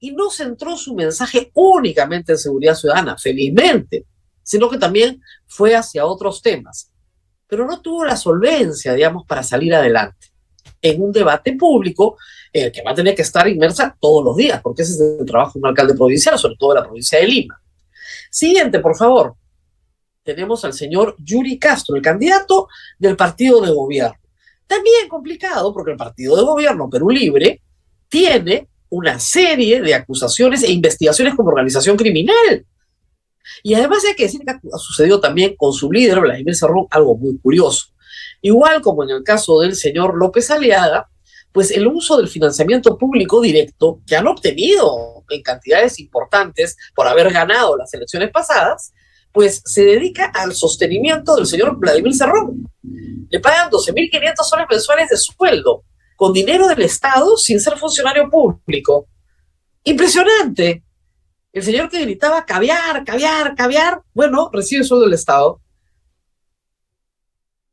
Y 0.00 0.12
no 0.12 0.30
centró 0.30 0.76
su 0.76 0.94
mensaje 0.94 1.50
únicamente 1.54 2.32
en 2.32 2.38
seguridad 2.38 2.74
ciudadana, 2.74 3.18
felizmente, 3.18 4.06
sino 4.42 4.68
que 4.68 4.78
también 4.78 5.20
fue 5.46 5.76
hacia 5.76 6.06
otros 6.06 6.42
temas. 6.42 6.89
Pero 7.50 7.66
no 7.66 7.82
tuvo 7.82 8.04
la 8.04 8.16
solvencia, 8.16 8.94
digamos, 8.94 9.26
para 9.26 9.42
salir 9.42 9.74
adelante 9.74 10.28
en 10.80 11.02
un 11.02 11.12
debate 11.12 11.56
público 11.56 12.16
el 12.52 12.72
que 12.72 12.82
va 12.82 12.92
a 12.92 12.94
tener 12.94 13.14
que 13.14 13.22
estar 13.22 13.46
inmersa 13.48 13.96
todos 14.00 14.24
los 14.24 14.36
días, 14.36 14.60
porque 14.62 14.82
ese 14.82 14.92
es 14.92 15.20
el 15.20 15.26
trabajo 15.26 15.52
de 15.54 15.58
un 15.60 15.66
alcalde 15.66 15.94
provincial, 15.94 16.38
sobre 16.38 16.56
todo 16.56 16.74
de 16.74 16.80
la 16.80 16.86
provincia 16.86 17.18
de 17.18 17.26
Lima. 17.26 17.60
Siguiente, 18.30 18.78
por 18.78 18.96
favor. 18.96 19.34
Tenemos 20.22 20.64
al 20.64 20.72
señor 20.72 21.16
Yuri 21.18 21.58
Castro, 21.58 21.96
el 21.96 22.02
candidato 22.02 22.68
del 22.98 23.16
partido 23.16 23.60
de 23.60 23.72
gobierno. 23.72 24.18
También 24.66 25.08
complicado, 25.08 25.72
porque 25.72 25.92
el 25.92 25.96
partido 25.96 26.36
de 26.36 26.42
gobierno 26.42 26.88
Perú 26.88 27.10
Libre 27.10 27.60
tiene 28.08 28.68
una 28.90 29.18
serie 29.18 29.80
de 29.80 29.94
acusaciones 29.94 30.62
e 30.62 30.70
investigaciones 30.70 31.34
como 31.34 31.48
organización 31.48 31.96
criminal. 31.96 32.64
Y 33.62 33.74
además 33.74 34.04
hay 34.06 34.14
que 34.14 34.24
decir 34.24 34.40
que 34.40 34.52
ha 34.52 34.78
sucedido 34.78 35.20
también 35.20 35.54
con 35.56 35.72
su 35.72 35.90
líder, 35.90 36.20
Vladimir 36.20 36.54
Cerrón, 36.54 36.86
algo 36.90 37.16
muy 37.16 37.38
curioso. 37.38 37.86
Igual 38.42 38.80
como 38.80 39.04
en 39.04 39.10
el 39.10 39.22
caso 39.22 39.60
del 39.60 39.74
señor 39.74 40.16
López 40.16 40.50
Aliaga, 40.50 41.08
pues 41.52 41.70
el 41.70 41.86
uso 41.86 42.16
del 42.16 42.28
financiamiento 42.28 42.96
público 42.96 43.40
directo 43.40 44.00
que 44.06 44.16
han 44.16 44.26
obtenido 44.26 45.24
en 45.28 45.42
cantidades 45.42 45.98
importantes 45.98 46.76
por 46.94 47.06
haber 47.08 47.32
ganado 47.32 47.76
las 47.76 47.92
elecciones 47.92 48.30
pasadas, 48.30 48.92
pues 49.32 49.62
se 49.64 49.84
dedica 49.84 50.26
al 50.34 50.54
sostenimiento 50.54 51.36
del 51.36 51.46
señor 51.46 51.76
Vladimir 51.76 52.14
Cerrón. 52.14 52.68
Le 53.28 53.40
pagan 53.40 53.70
12.500 53.70 54.34
soles 54.42 54.66
mensuales 54.68 55.08
de 55.08 55.16
sueldo 55.16 55.84
con 56.16 56.32
dinero 56.32 56.68
del 56.68 56.82
Estado 56.82 57.36
sin 57.36 57.60
ser 57.60 57.78
funcionario 57.78 58.28
público. 58.28 59.06
Impresionante. 59.84 60.84
El 61.52 61.62
señor 61.64 61.88
que 61.88 62.00
gritaba 62.00 62.46
caviar, 62.46 63.04
caviar, 63.04 63.56
caviar, 63.56 64.02
bueno, 64.14 64.50
recibe 64.52 64.84
sueldo 64.84 65.06
del 65.06 65.14
Estado. 65.14 65.60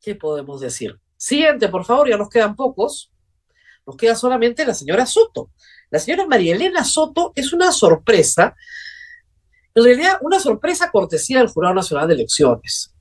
¿Qué 0.00 0.16
podemos 0.16 0.60
decir? 0.60 0.98
Siguiente, 1.16 1.68
por 1.68 1.84
favor, 1.84 2.08
ya 2.08 2.16
nos 2.16 2.28
quedan 2.28 2.56
pocos. 2.56 3.12
Nos 3.86 3.96
queda 3.96 4.16
solamente 4.16 4.66
la 4.66 4.74
señora 4.74 5.06
Soto. 5.06 5.50
La 5.90 5.98
señora 5.98 6.26
María 6.26 6.56
Elena 6.56 6.84
Soto 6.84 7.32
es 7.34 7.52
una 7.52 7.72
sorpresa, 7.72 8.54
en 9.74 9.84
realidad 9.84 10.18
una 10.22 10.40
sorpresa 10.40 10.90
cortesía 10.90 11.38
del 11.38 11.48
Jurado 11.48 11.74
Nacional 11.74 12.08
de 12.08 12.14
Elecciones. 12.14 12.92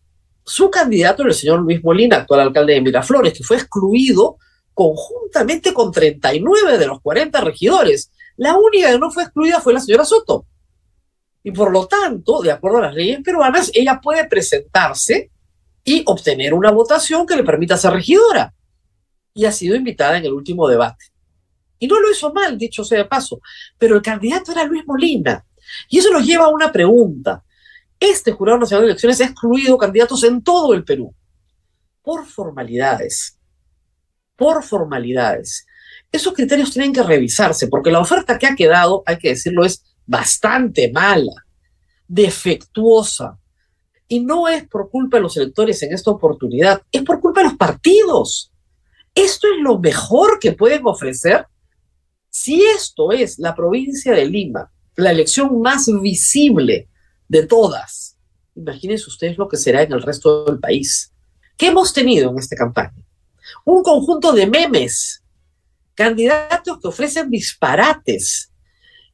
Su 0.46 0.70
candidato 0.70 1.24
era 1.24 1.32
el 1.32 1.38
señor 1.38 1.60
Luis 1.60 1.84
Molina, 1.84 2.18
actual 2.18 2.40
alcalde 2.40 2.74
de 2.74 2.82
Miraflores, 2.82 3.34
que 3.34 3.44
fue 3.44 3.58
excluido 3.58 4.38
conjuntamente 4.74 5.74
con 5.74 5.92
39 5.92 6.78
de 6.78 6.86
los 6.86 7.02
40 7.02 7.42
regidores. 7.42 8.12
La 8.38 8.56
única 8.56 8.92
que 8.92 9.00
no 9.00 9.12
fue 9.12 9.24
excluida 9.24 9.60
fue 9.60 9.74
la 9.74 9.80
señora 9.80 10.06
Soto. 10.06 10.46
Y 11.48 11.52
por 11.52 11.72
lo 11.72 11.88
tanto, 11.88 12.42
de 12.42 12.52
acuerdo 12.52 12.80
a 12.80 12.88
las 12.88 12.94
leyes 12.94 13.22
peruanas, 13.24 13.72
ella 13.74 14.02
puede 14.04 14.28
presentarse 14.28 15.32
y 15.82 16.04
obtener 16.06 16.54
una 16.54 16.72
votación 16.72 17.26
que 17.26 17.38
le 17.38 17.44
permita 17.46 17.78
ser 17.78 17.94
regidora 17.94 18.54
y 19.34 19.46
ha 19.46 19.54
sido 19.54 19.74
invitada 19.74 20.18
en 20.18 20.26
el 20.26 20.34
último 20.34 20.68
debate. 20.68 21.06
Y 21.80 21.88
no 21.88 22.02
lo 22.02 22.12
hizo 22.12 22.34
mal, 22.34 22.58
dicho 22.58 22.84
sea 22.84 22.98
de 22.98 23.06
paso, 23.06 23.40
pero 23.78 23.96
el 23.96 24.02
candidato 24.02 24.52
era 24.52 24.66
Luis 24.66 24.86
Molina. 24.86 25.46
Y 25.88 26.00
eso 26.00 26.12
nos 26.12 26.26
lleva 26.26 26.44
a 26.44 26.50
una 26.50 26.70
pregunta. 26.70 27.42
Este 27.98 28.34
Jurado 28.34 28.60
Nacional 28.60 28.84
de 28.84 28.92
Elecciones 28.92 29.22
ha 29.22 29.28
excluido 29.28 29.78
candidatos 29.78 30.26
en 30.26 30.44
todo 30.44 30.74
el 30.74 30.84
Perú 30.84 31.16
por 32.02 32.26
formalidades. 32.26 33.40
Por 34.36 34.62
formalidades. 34.66 35.66
Esos 36.12 36.34
criterios 36.34 36.72
tienen 36.72 36.92
que 36.92 37.04
revisarse 37.04 37.70
porque 37.70 37.90
la 37.90 38.02
oferta 38.02 38.38
que 38.38 38.48
ha 38.48 38.56
quedado, 38.56 39.02
hay 39.06 39.18
que 39.18 39.30
decirlo, 39.30 39.64
es 39.64 39.87
bastante 40.08 40.92
mala, 40.92 41.46
defectuosa. 42.08 43.38
Y 44.08 44.22
no 44.22 44.48
es 44.48 44.66
por 44.68 44.90
culpa 44.90 45.18
de 45.18 45.24
los 45.24 45.36
electores 45.36 45.84
en 45.84 45.94
esta 45.94 46.12
oportunidad, 46.12 46.82
es 46.92 47.04
por 47.04 47.20
culpa 47.20 47.42
de 47.42 47.50
los 47.50 47.58
partidos. 47.58 48.52
¿Esto 49.14 49.48
es 49.54 49.62
lo 49.62 49.78
mejor 49.80 50.40
que 50.40 50.54
pueden 50.54 50.82
ofrecer? 50.86 51.46
Si 52.30 52.62
esto 52.62 53.12
es 53.12 53.38
la 53.38 53.54
provincia 53.54 54.14
de 54.14 54.26
Lima, 54.26 54.72
la 54.96 55.12
elección 55.12 55.62
más 55.62 55.88
visible 56.02 56.88
de 57.28 57.46
todas, 57.46 58.18
imagínense 58.56 59.10
ustedes 59.10 59.38
lo 59.38 59.48
que 59.48 59.58
será 59.58 59.82
en 59.82 59.92
el 59.92 60.02
resto 60.02 60.46
del 60.46 60.60
país. 60.60 61.12
¿Qué 61.58 61.68
hemos 61.68 61.94
tenido 61.94 62.30
en 62.32 62.38
esta 62.38 62.56
campaña? 62.56 63.04
Un 63.66 63.84
conjunto 63.84 64.32
de 64.32 64.48
memes, 64.48 65.24
candidatos 65.96 66.80
que 66.80 66.88
ofrecen 66.88 67.30
disparates, 67.30 68.52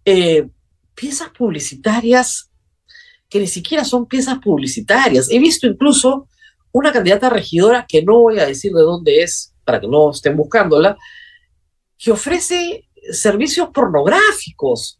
eh, 0.05 0.47
piezas 0.95 1.29
publicitarias 1.29 2.49
que 3.29 3.39
ni 3.39 3.47
siquiera 3.47 3.83
son 3.83 4.05
piezas 4.05 4.37
publicitarias. 4.39 5.29
He 5.31 5.39
visto 5.39 5.65
incluso 5.65 6.27
una 6.71 6.91
candidata 6.91 7.29
regidora, 7.29 7.85
que 7.87 8.03
no 8.03 8.19
voy 8.19 8.39
a 8.39 8.45
decir 8.45 8.73
de 8.73 8.81
dónde 8.81 9.23
es, 9.23 9.53
para 9.63 9.79
que 9.79 9.87
no 9.87 10.11
estén 10.11 10.35
buscándola, 10.35 10.97
que 11.97 12.11
ofrece 12.11 12.87
servicios 13.11 13.69
pornográficos. 13.73 14.99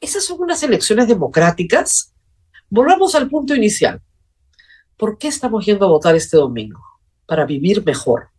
¿Esas 0.00 0.24
son 0.24 0.40
unas 0.40 0.62
elecciones 0.62 1.06
democráticas? 1.06 2.12
Volvamos 2.68 3.14
al 3.14 3.28
punto 3.28 3.54
inicial. 3.54 4.00
¿Por 4.96 5.18
qué 5.18 5.28
estamos 5.28 5.64
yendo 5.66 5.86
a 5.86 5.90
votar 5.90 6.14
este 6.14 6.36
domingo? 6.36 6.80
Para 7.26 7.44
vivir 7.46 7.84
mejor, 7.84 8.30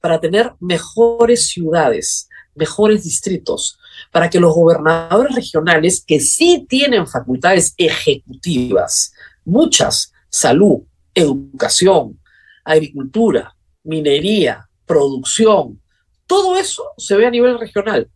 para 0.00 0.20
tener 0.20 0.54
mejores 0.60 1.48
ciudades, 1.48 2.27
mejores 2.58 3.04
distritos, 3.04 3.78
para 4.10 4.28
que 4.28 4.40
los 4.40 4.54
gobernadores 4.54 5.34
regionales 5.34 6.04
que 6.06 6.20
sí 6.20 6.66
tienen 6.68 7.06
facultades 7.06 7.74
ejecutivas, 7.76 9.12
muchas, 9.44 10.12
salud, 10.28 10.82
educación, 11.14 12.20
agricultura, 12.64 13.54
minería, 13.84 14.68
producción, 14.84 15.80
todo 16.26 16.56
eso 16.56 16.84
se 16.98 17.16
ve 17.16 17.26
a 17.26 17.30
nivel 17.30 17.58
regional, 17.58 18.10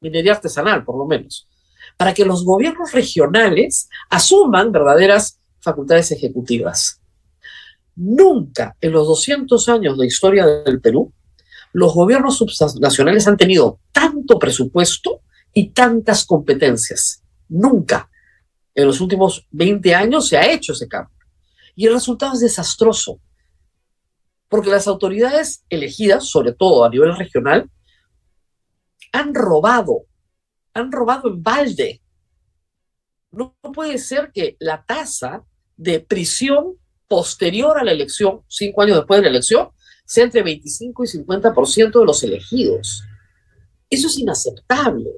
minería 0.00 0.32
artesanal 0.32 0.84
por 0.84 0.96
lo 0.96 1.06
menos, 1.06 1.46
para 1.96 2.14
que 2.14 2.24
los 2.24 2.44
gobiernos 2.44 2.92
regionales 2.92 3.88
asuman 4.08 4.72
verdaderas 4.72 5.38
facultades 5.60 6.10
ejecutivas. 6.12 7.00
Nunca 7.96 8.76
en 8.80 8.92
los 8.92 9.06
200 9.06 9.68
años 9.68 9.98
de 9.98 10.06
historia 10.06 10.46
del 10.46 10.80
Perú, 10.80 11.12
los 11.72 11.94
gobiernos 11.94 12.38
subnacionales 12.38 13.26
han 13.28 13.36
tenido 13.36 13.80
tanto 13.92 14.38
presupuesto 14.38 15.22
y 15.52 15.70
tantas 15.70 16.24
competencias. 16.24 17.22
Nunca 17.48 18.10
en 18.74 18.86
los 18.86 19.00
últimos 19.00 19.46
20 19.50 19.94
años 19.94 20.28
se 20.28 20.36
ha 20.36 20.50
hecho 20.50 20.72
ese 20.72 20.88
cambio. 20.88 21.16
Y 21.74 21.86
el 21.86 21.94
resultado 21.94 22.34
es 22.34 22.40
desastroso, 22.40 23.20
porque 24.48 24.70
las 24.70 24.86
autoridades 24.86 25.64
elegidas, 25.68 26.26
sobre 26.26 26.52
todo 26.52 26.84
a 26.84 26.90
nivel 26.90 27.16
regional, 27.16 27.70
han 29.12 29.34
robado, 29.34 30.06
han 30.74 30.92
robado 30.92 31.28
en 31.28 31.42
balde. 31.42 32.02
No 33.30 33.56
puede 33.74 33.98
ser 33.98 34.30
que 34.32 34.56
la 34.58 34.84
tasa 34.84 35.44
de 35.76 36.00
prisión 36.00 36.76
posterior 37.08 37.78
a 37.78 37.84
la 37.84 37.92
elección, 37.92 38.42
cinco 38.48 38.82
años 38.82 38.98
después 38.98 39.18
de 39.18 39.24
la 39.24 39.30
elección, 39.30 39.70
sea 40.10 40.24
entre 40.24 40.42
25 40.42 41.04
y 41.04 41.06
50% 41.06 42.00
de 42.00 42.04
los 42.04 42.24
elegidos. 42.24 43.04
Eso 43.88 44.08
es 44.08 44.18
inaceptable. 44.18 45.08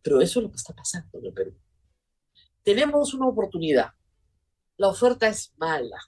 Pero 0.00 0.22
eso 0.22 0.40
es 0.40 0.44
lo 0.44 0.50
que 0.50 0.56
está 0.56 0.72
pasando 0.72 1.18
en 1.18 1.26
el 1.26 1.32
Perú. 1.34 1.54
Tenemos 2.62 3.12
una 3.12 3.26
oportunidad. 3.26 3.90
La 4.78 4.88
oferta 4.88 5.28
es 5.28 5.52
mala. 5.58 5.98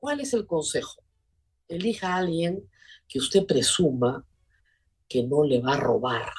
¿Cuál 0.00 0.18
es 0.18 0.34
el 0.34 0.44
consejo? 0.44 1.04
Elija 1.68 2.14
a 2.14 2.16
alguien 2.16 2.68
que 3.06 3.20
usted 3.20 3.46
presuma 3.46 4.26
que 5.08 5.22
no 5.22 5.44
le 5.44 5.60
va 5.60 5.74
a 5.74 5.80
robar. 5.80 6.32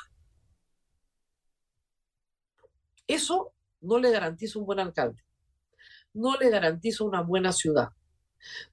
Eso 3.07 3.53
no 3.79 3.97
le 3.97 4.11
garantiza 4.11 4.59
un 4.59 4.65
buen 4.65 4.81
alcalde, 4.81 5.23
no 6.13 6.35
le 6.35 6.49
garantiza 6.49 7.05
una 7.05 7.21
buena 7.21 7.53
ciudad, 7.53 7.91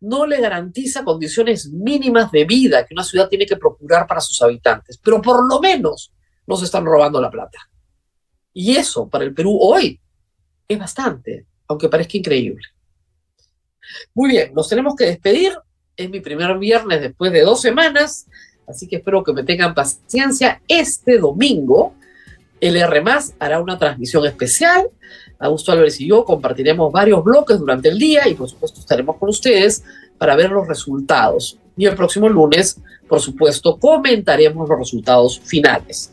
no 0.00 0.26
le 0.26 0.40
garantiza 0.40 1.04
condiciones 1.04 1.70
mínimas 1.70 2.30
de 2.30 2.44
vida 2.44 2.84
que 2.86 2.94
una 2.94 3.04
ciudad 3.04 3.28
tiene 3.28 3.46
que 3.46 3.56
procurar 3.56 4.06
para 4.06 4.20
sus 4.20 4.40
habitantes, 4.42 4.98
pero 5.02 5.20
por 5.20 5.46
lo 5.48 5.60
menos 5.60 6.12
no 6.46 6.56
se 6.56 6.66
están 6.66 6.84
robando 6.84 7.20
la 7.20 7.30
plata. 7.30 7.58
Y 8.52 8.76
eso 8.76 9.08
para 9.08 9.24
el 9.24 9.34
Perú 9.34 9.58
hoy 9.60 10.00
es 10.68 10.78
bastante, 10.78 11.46
aunque 11.68 11.88
parezca 11.88 12.16
increíble. 12.16 12.62
Muy 14.14 14.30
bien, 14.30 14.54
nos 14.54 14.68
tenemos 14.68 14.94
que 14.96 15.06
despedir. 15.06 15.52
Es 15.96 16.10
mi 16.10 16.20
primer 16.20 16.58
viernes 16.58 17.00
después 17.00 17.32
de 17.32 17.42
dos 17.42 17.60
semanas, 17.60 18.26
así 18.66 18.86
que 18.86 18.96
espero 18.96 19.24
que 19.24 19.32
me 19.32 19.44
tengan 19.44 19.74
paciencia. 19.74 20.60
Este 20.68 21.18
domingo, 21.18 21.94
el 22.60 22.76
R 22.76 23.04
hará 23.38 23.60
una 23.60 23.78
transmisión 23.78 24.24
especial. 24.26 24.88
Augusto 25.38 25.72
Álvarez 25.72 26.00
y 26.00 26.08
yo 26.08 26.24
compartiremos 26.24 26.90
varios 26.90 27.22
bloques 27.22 27.58
durante 27.58 27.88
el 27.88 27.98
día 27.98 28.26
y 28.28 28.34
por 28.34 28.48
supuesto 28.48 28.80
estaremos 28.80 29.16
con 29.16 29.28
ustedes 29.28 29.84
para 30.18 30.36
ver 30.36 30.50
los 30.50 30.66
resultados. 30.66 31.58
Y 31.76 31.84
el 31.84 31.94
próximo 31.94 32.28
lunes, 32.28 32.80
por 33.06 33.20
supuesto, 33.20 33.76
comentaremos 33.78 34.68
los 34.68 34.78
resultados 34.78 35.38
finales. 35.40 36.10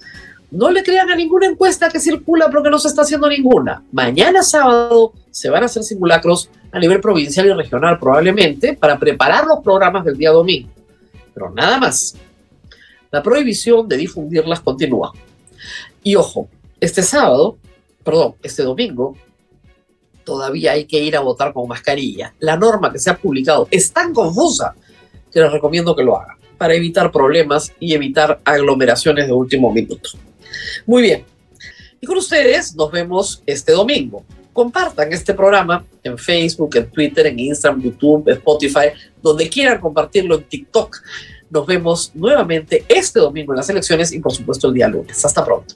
No 0.52 0.70
le 0.70 0.84
crean 0.84 1.10
a 1.10 1.16
ninguna 1.16 1.48
encuesta 1.48 1.90
que 1.90 2.00
circula 2.00 2.50
porque 2.52 2.70
no 2.70 2.78
se 2.78 2.90
está 2.90 3.02
haciendo 3.04 3.28
ninguna. 3.28 3.82
Mañana 3.92 4.44
sábado 4.44 5.14
se 5.32 5.50
van 5.50 5.64
a 5.64 5.66
hacer 5.66 5.84
simulacros 5.84 6.50
a 6.72 6.80
nivel 6.80 7.00
provincial 7.00 7.48
y 7.48 7.54
regional 7.54 7.98
probablemente 7.98 8.74
para 8.74 9.00
preparar 9.00 9.46
los 9.46 9.64
programas 9.64 10.04
del 10.06 10.18
día 10.18 10.32
domingo. 10.32 10.70
Pero 11.34 11.50
nada 11.50 11.80
más. 11.80 12.16
La 13.10 13.24
prohibición 13.24 13.88
de 13.88 13.98
difundirlas 13.98 14.60
continúa. 14.60 15.14
Y 16.04 16.16
ojo, 16.16 16.50
este 16.80 17.02
sábado, 17.02 17.58
perdón, 18.04 18.36
este 18.44 18.64
domingo, 18.64 19.16
todavía 20.24 20.74
hay 20.74 20.86
que 20.86 21.00
ir 21.00 21.16
a 21.16 21.22
votar 21.22 21.54
con 21.54 21.68
mascarilla. 21.68 22.34
La 22.40 22.58
norma 22.58 22.92
que 22.92 23.00
se 23.00 23.10
ha 23.10 23.18
publicado 23.18 23.68
es 23.72 23.92
tan 23.92 24.14
confusa 24.14 24.76
que 25.32 25.40
les 25.40 25.52
recomiendo 25.52 25.96
que 25.96 26.04
lo 26.04 26.18
hagan 26.18 26.38
para 26.58 26.76
evitar 26.76 27.12
problemas 27.12 27.74
y 27.80 27.94
evitar 27.94 28.40
aglomeraciones 28.44 29.28
de 29.28 29.34
último 29.34 29.72
minuto. 29.72 30.12
Muy 30.86 31.02
bien. 31.04 31.26
Y 32.00 32.06
con 32.06 32.18
ustedes 32.18 32.76
nos 32.76 32.92
vemos 32.92 33.42
este 33.46 33.72
domingo. 33.72 34.24
Compartan 34.52 35.12
este 35.12 35.34
programa 35.34 35.84
en 36.04 36.18
Facebook, 36.18 36.76
en 36.76 36.90
Twitter, 36.92 37.28
en 37.28 37.40
Instagram, 37.40 37.82
YouTube, 37.82 38.30
Spotify, 38.30 38.90
donde 39.22 39.50
quieran 39.50 39.80
compartirlo 39.80 40.36
en 40.36 40.44
TikTok. 40.44 40.98
Nos 41.50 41.66
vemos 41.66 42.12
nuevamente 42.14 42.86
este 42.88 43.20
domingo 43.20 43.54
en 43.54 43.58
las 43.58 43.70
elecciones 43.70 44.12
y 44.12 44.20
por 44.20 44.32
supuesto 44.32 44.68
el 44.68 44.74
día 44.76 44.88
lunes. 44.88 45.24
Hasta 45.26 45.44
pronto. 45.44 45.76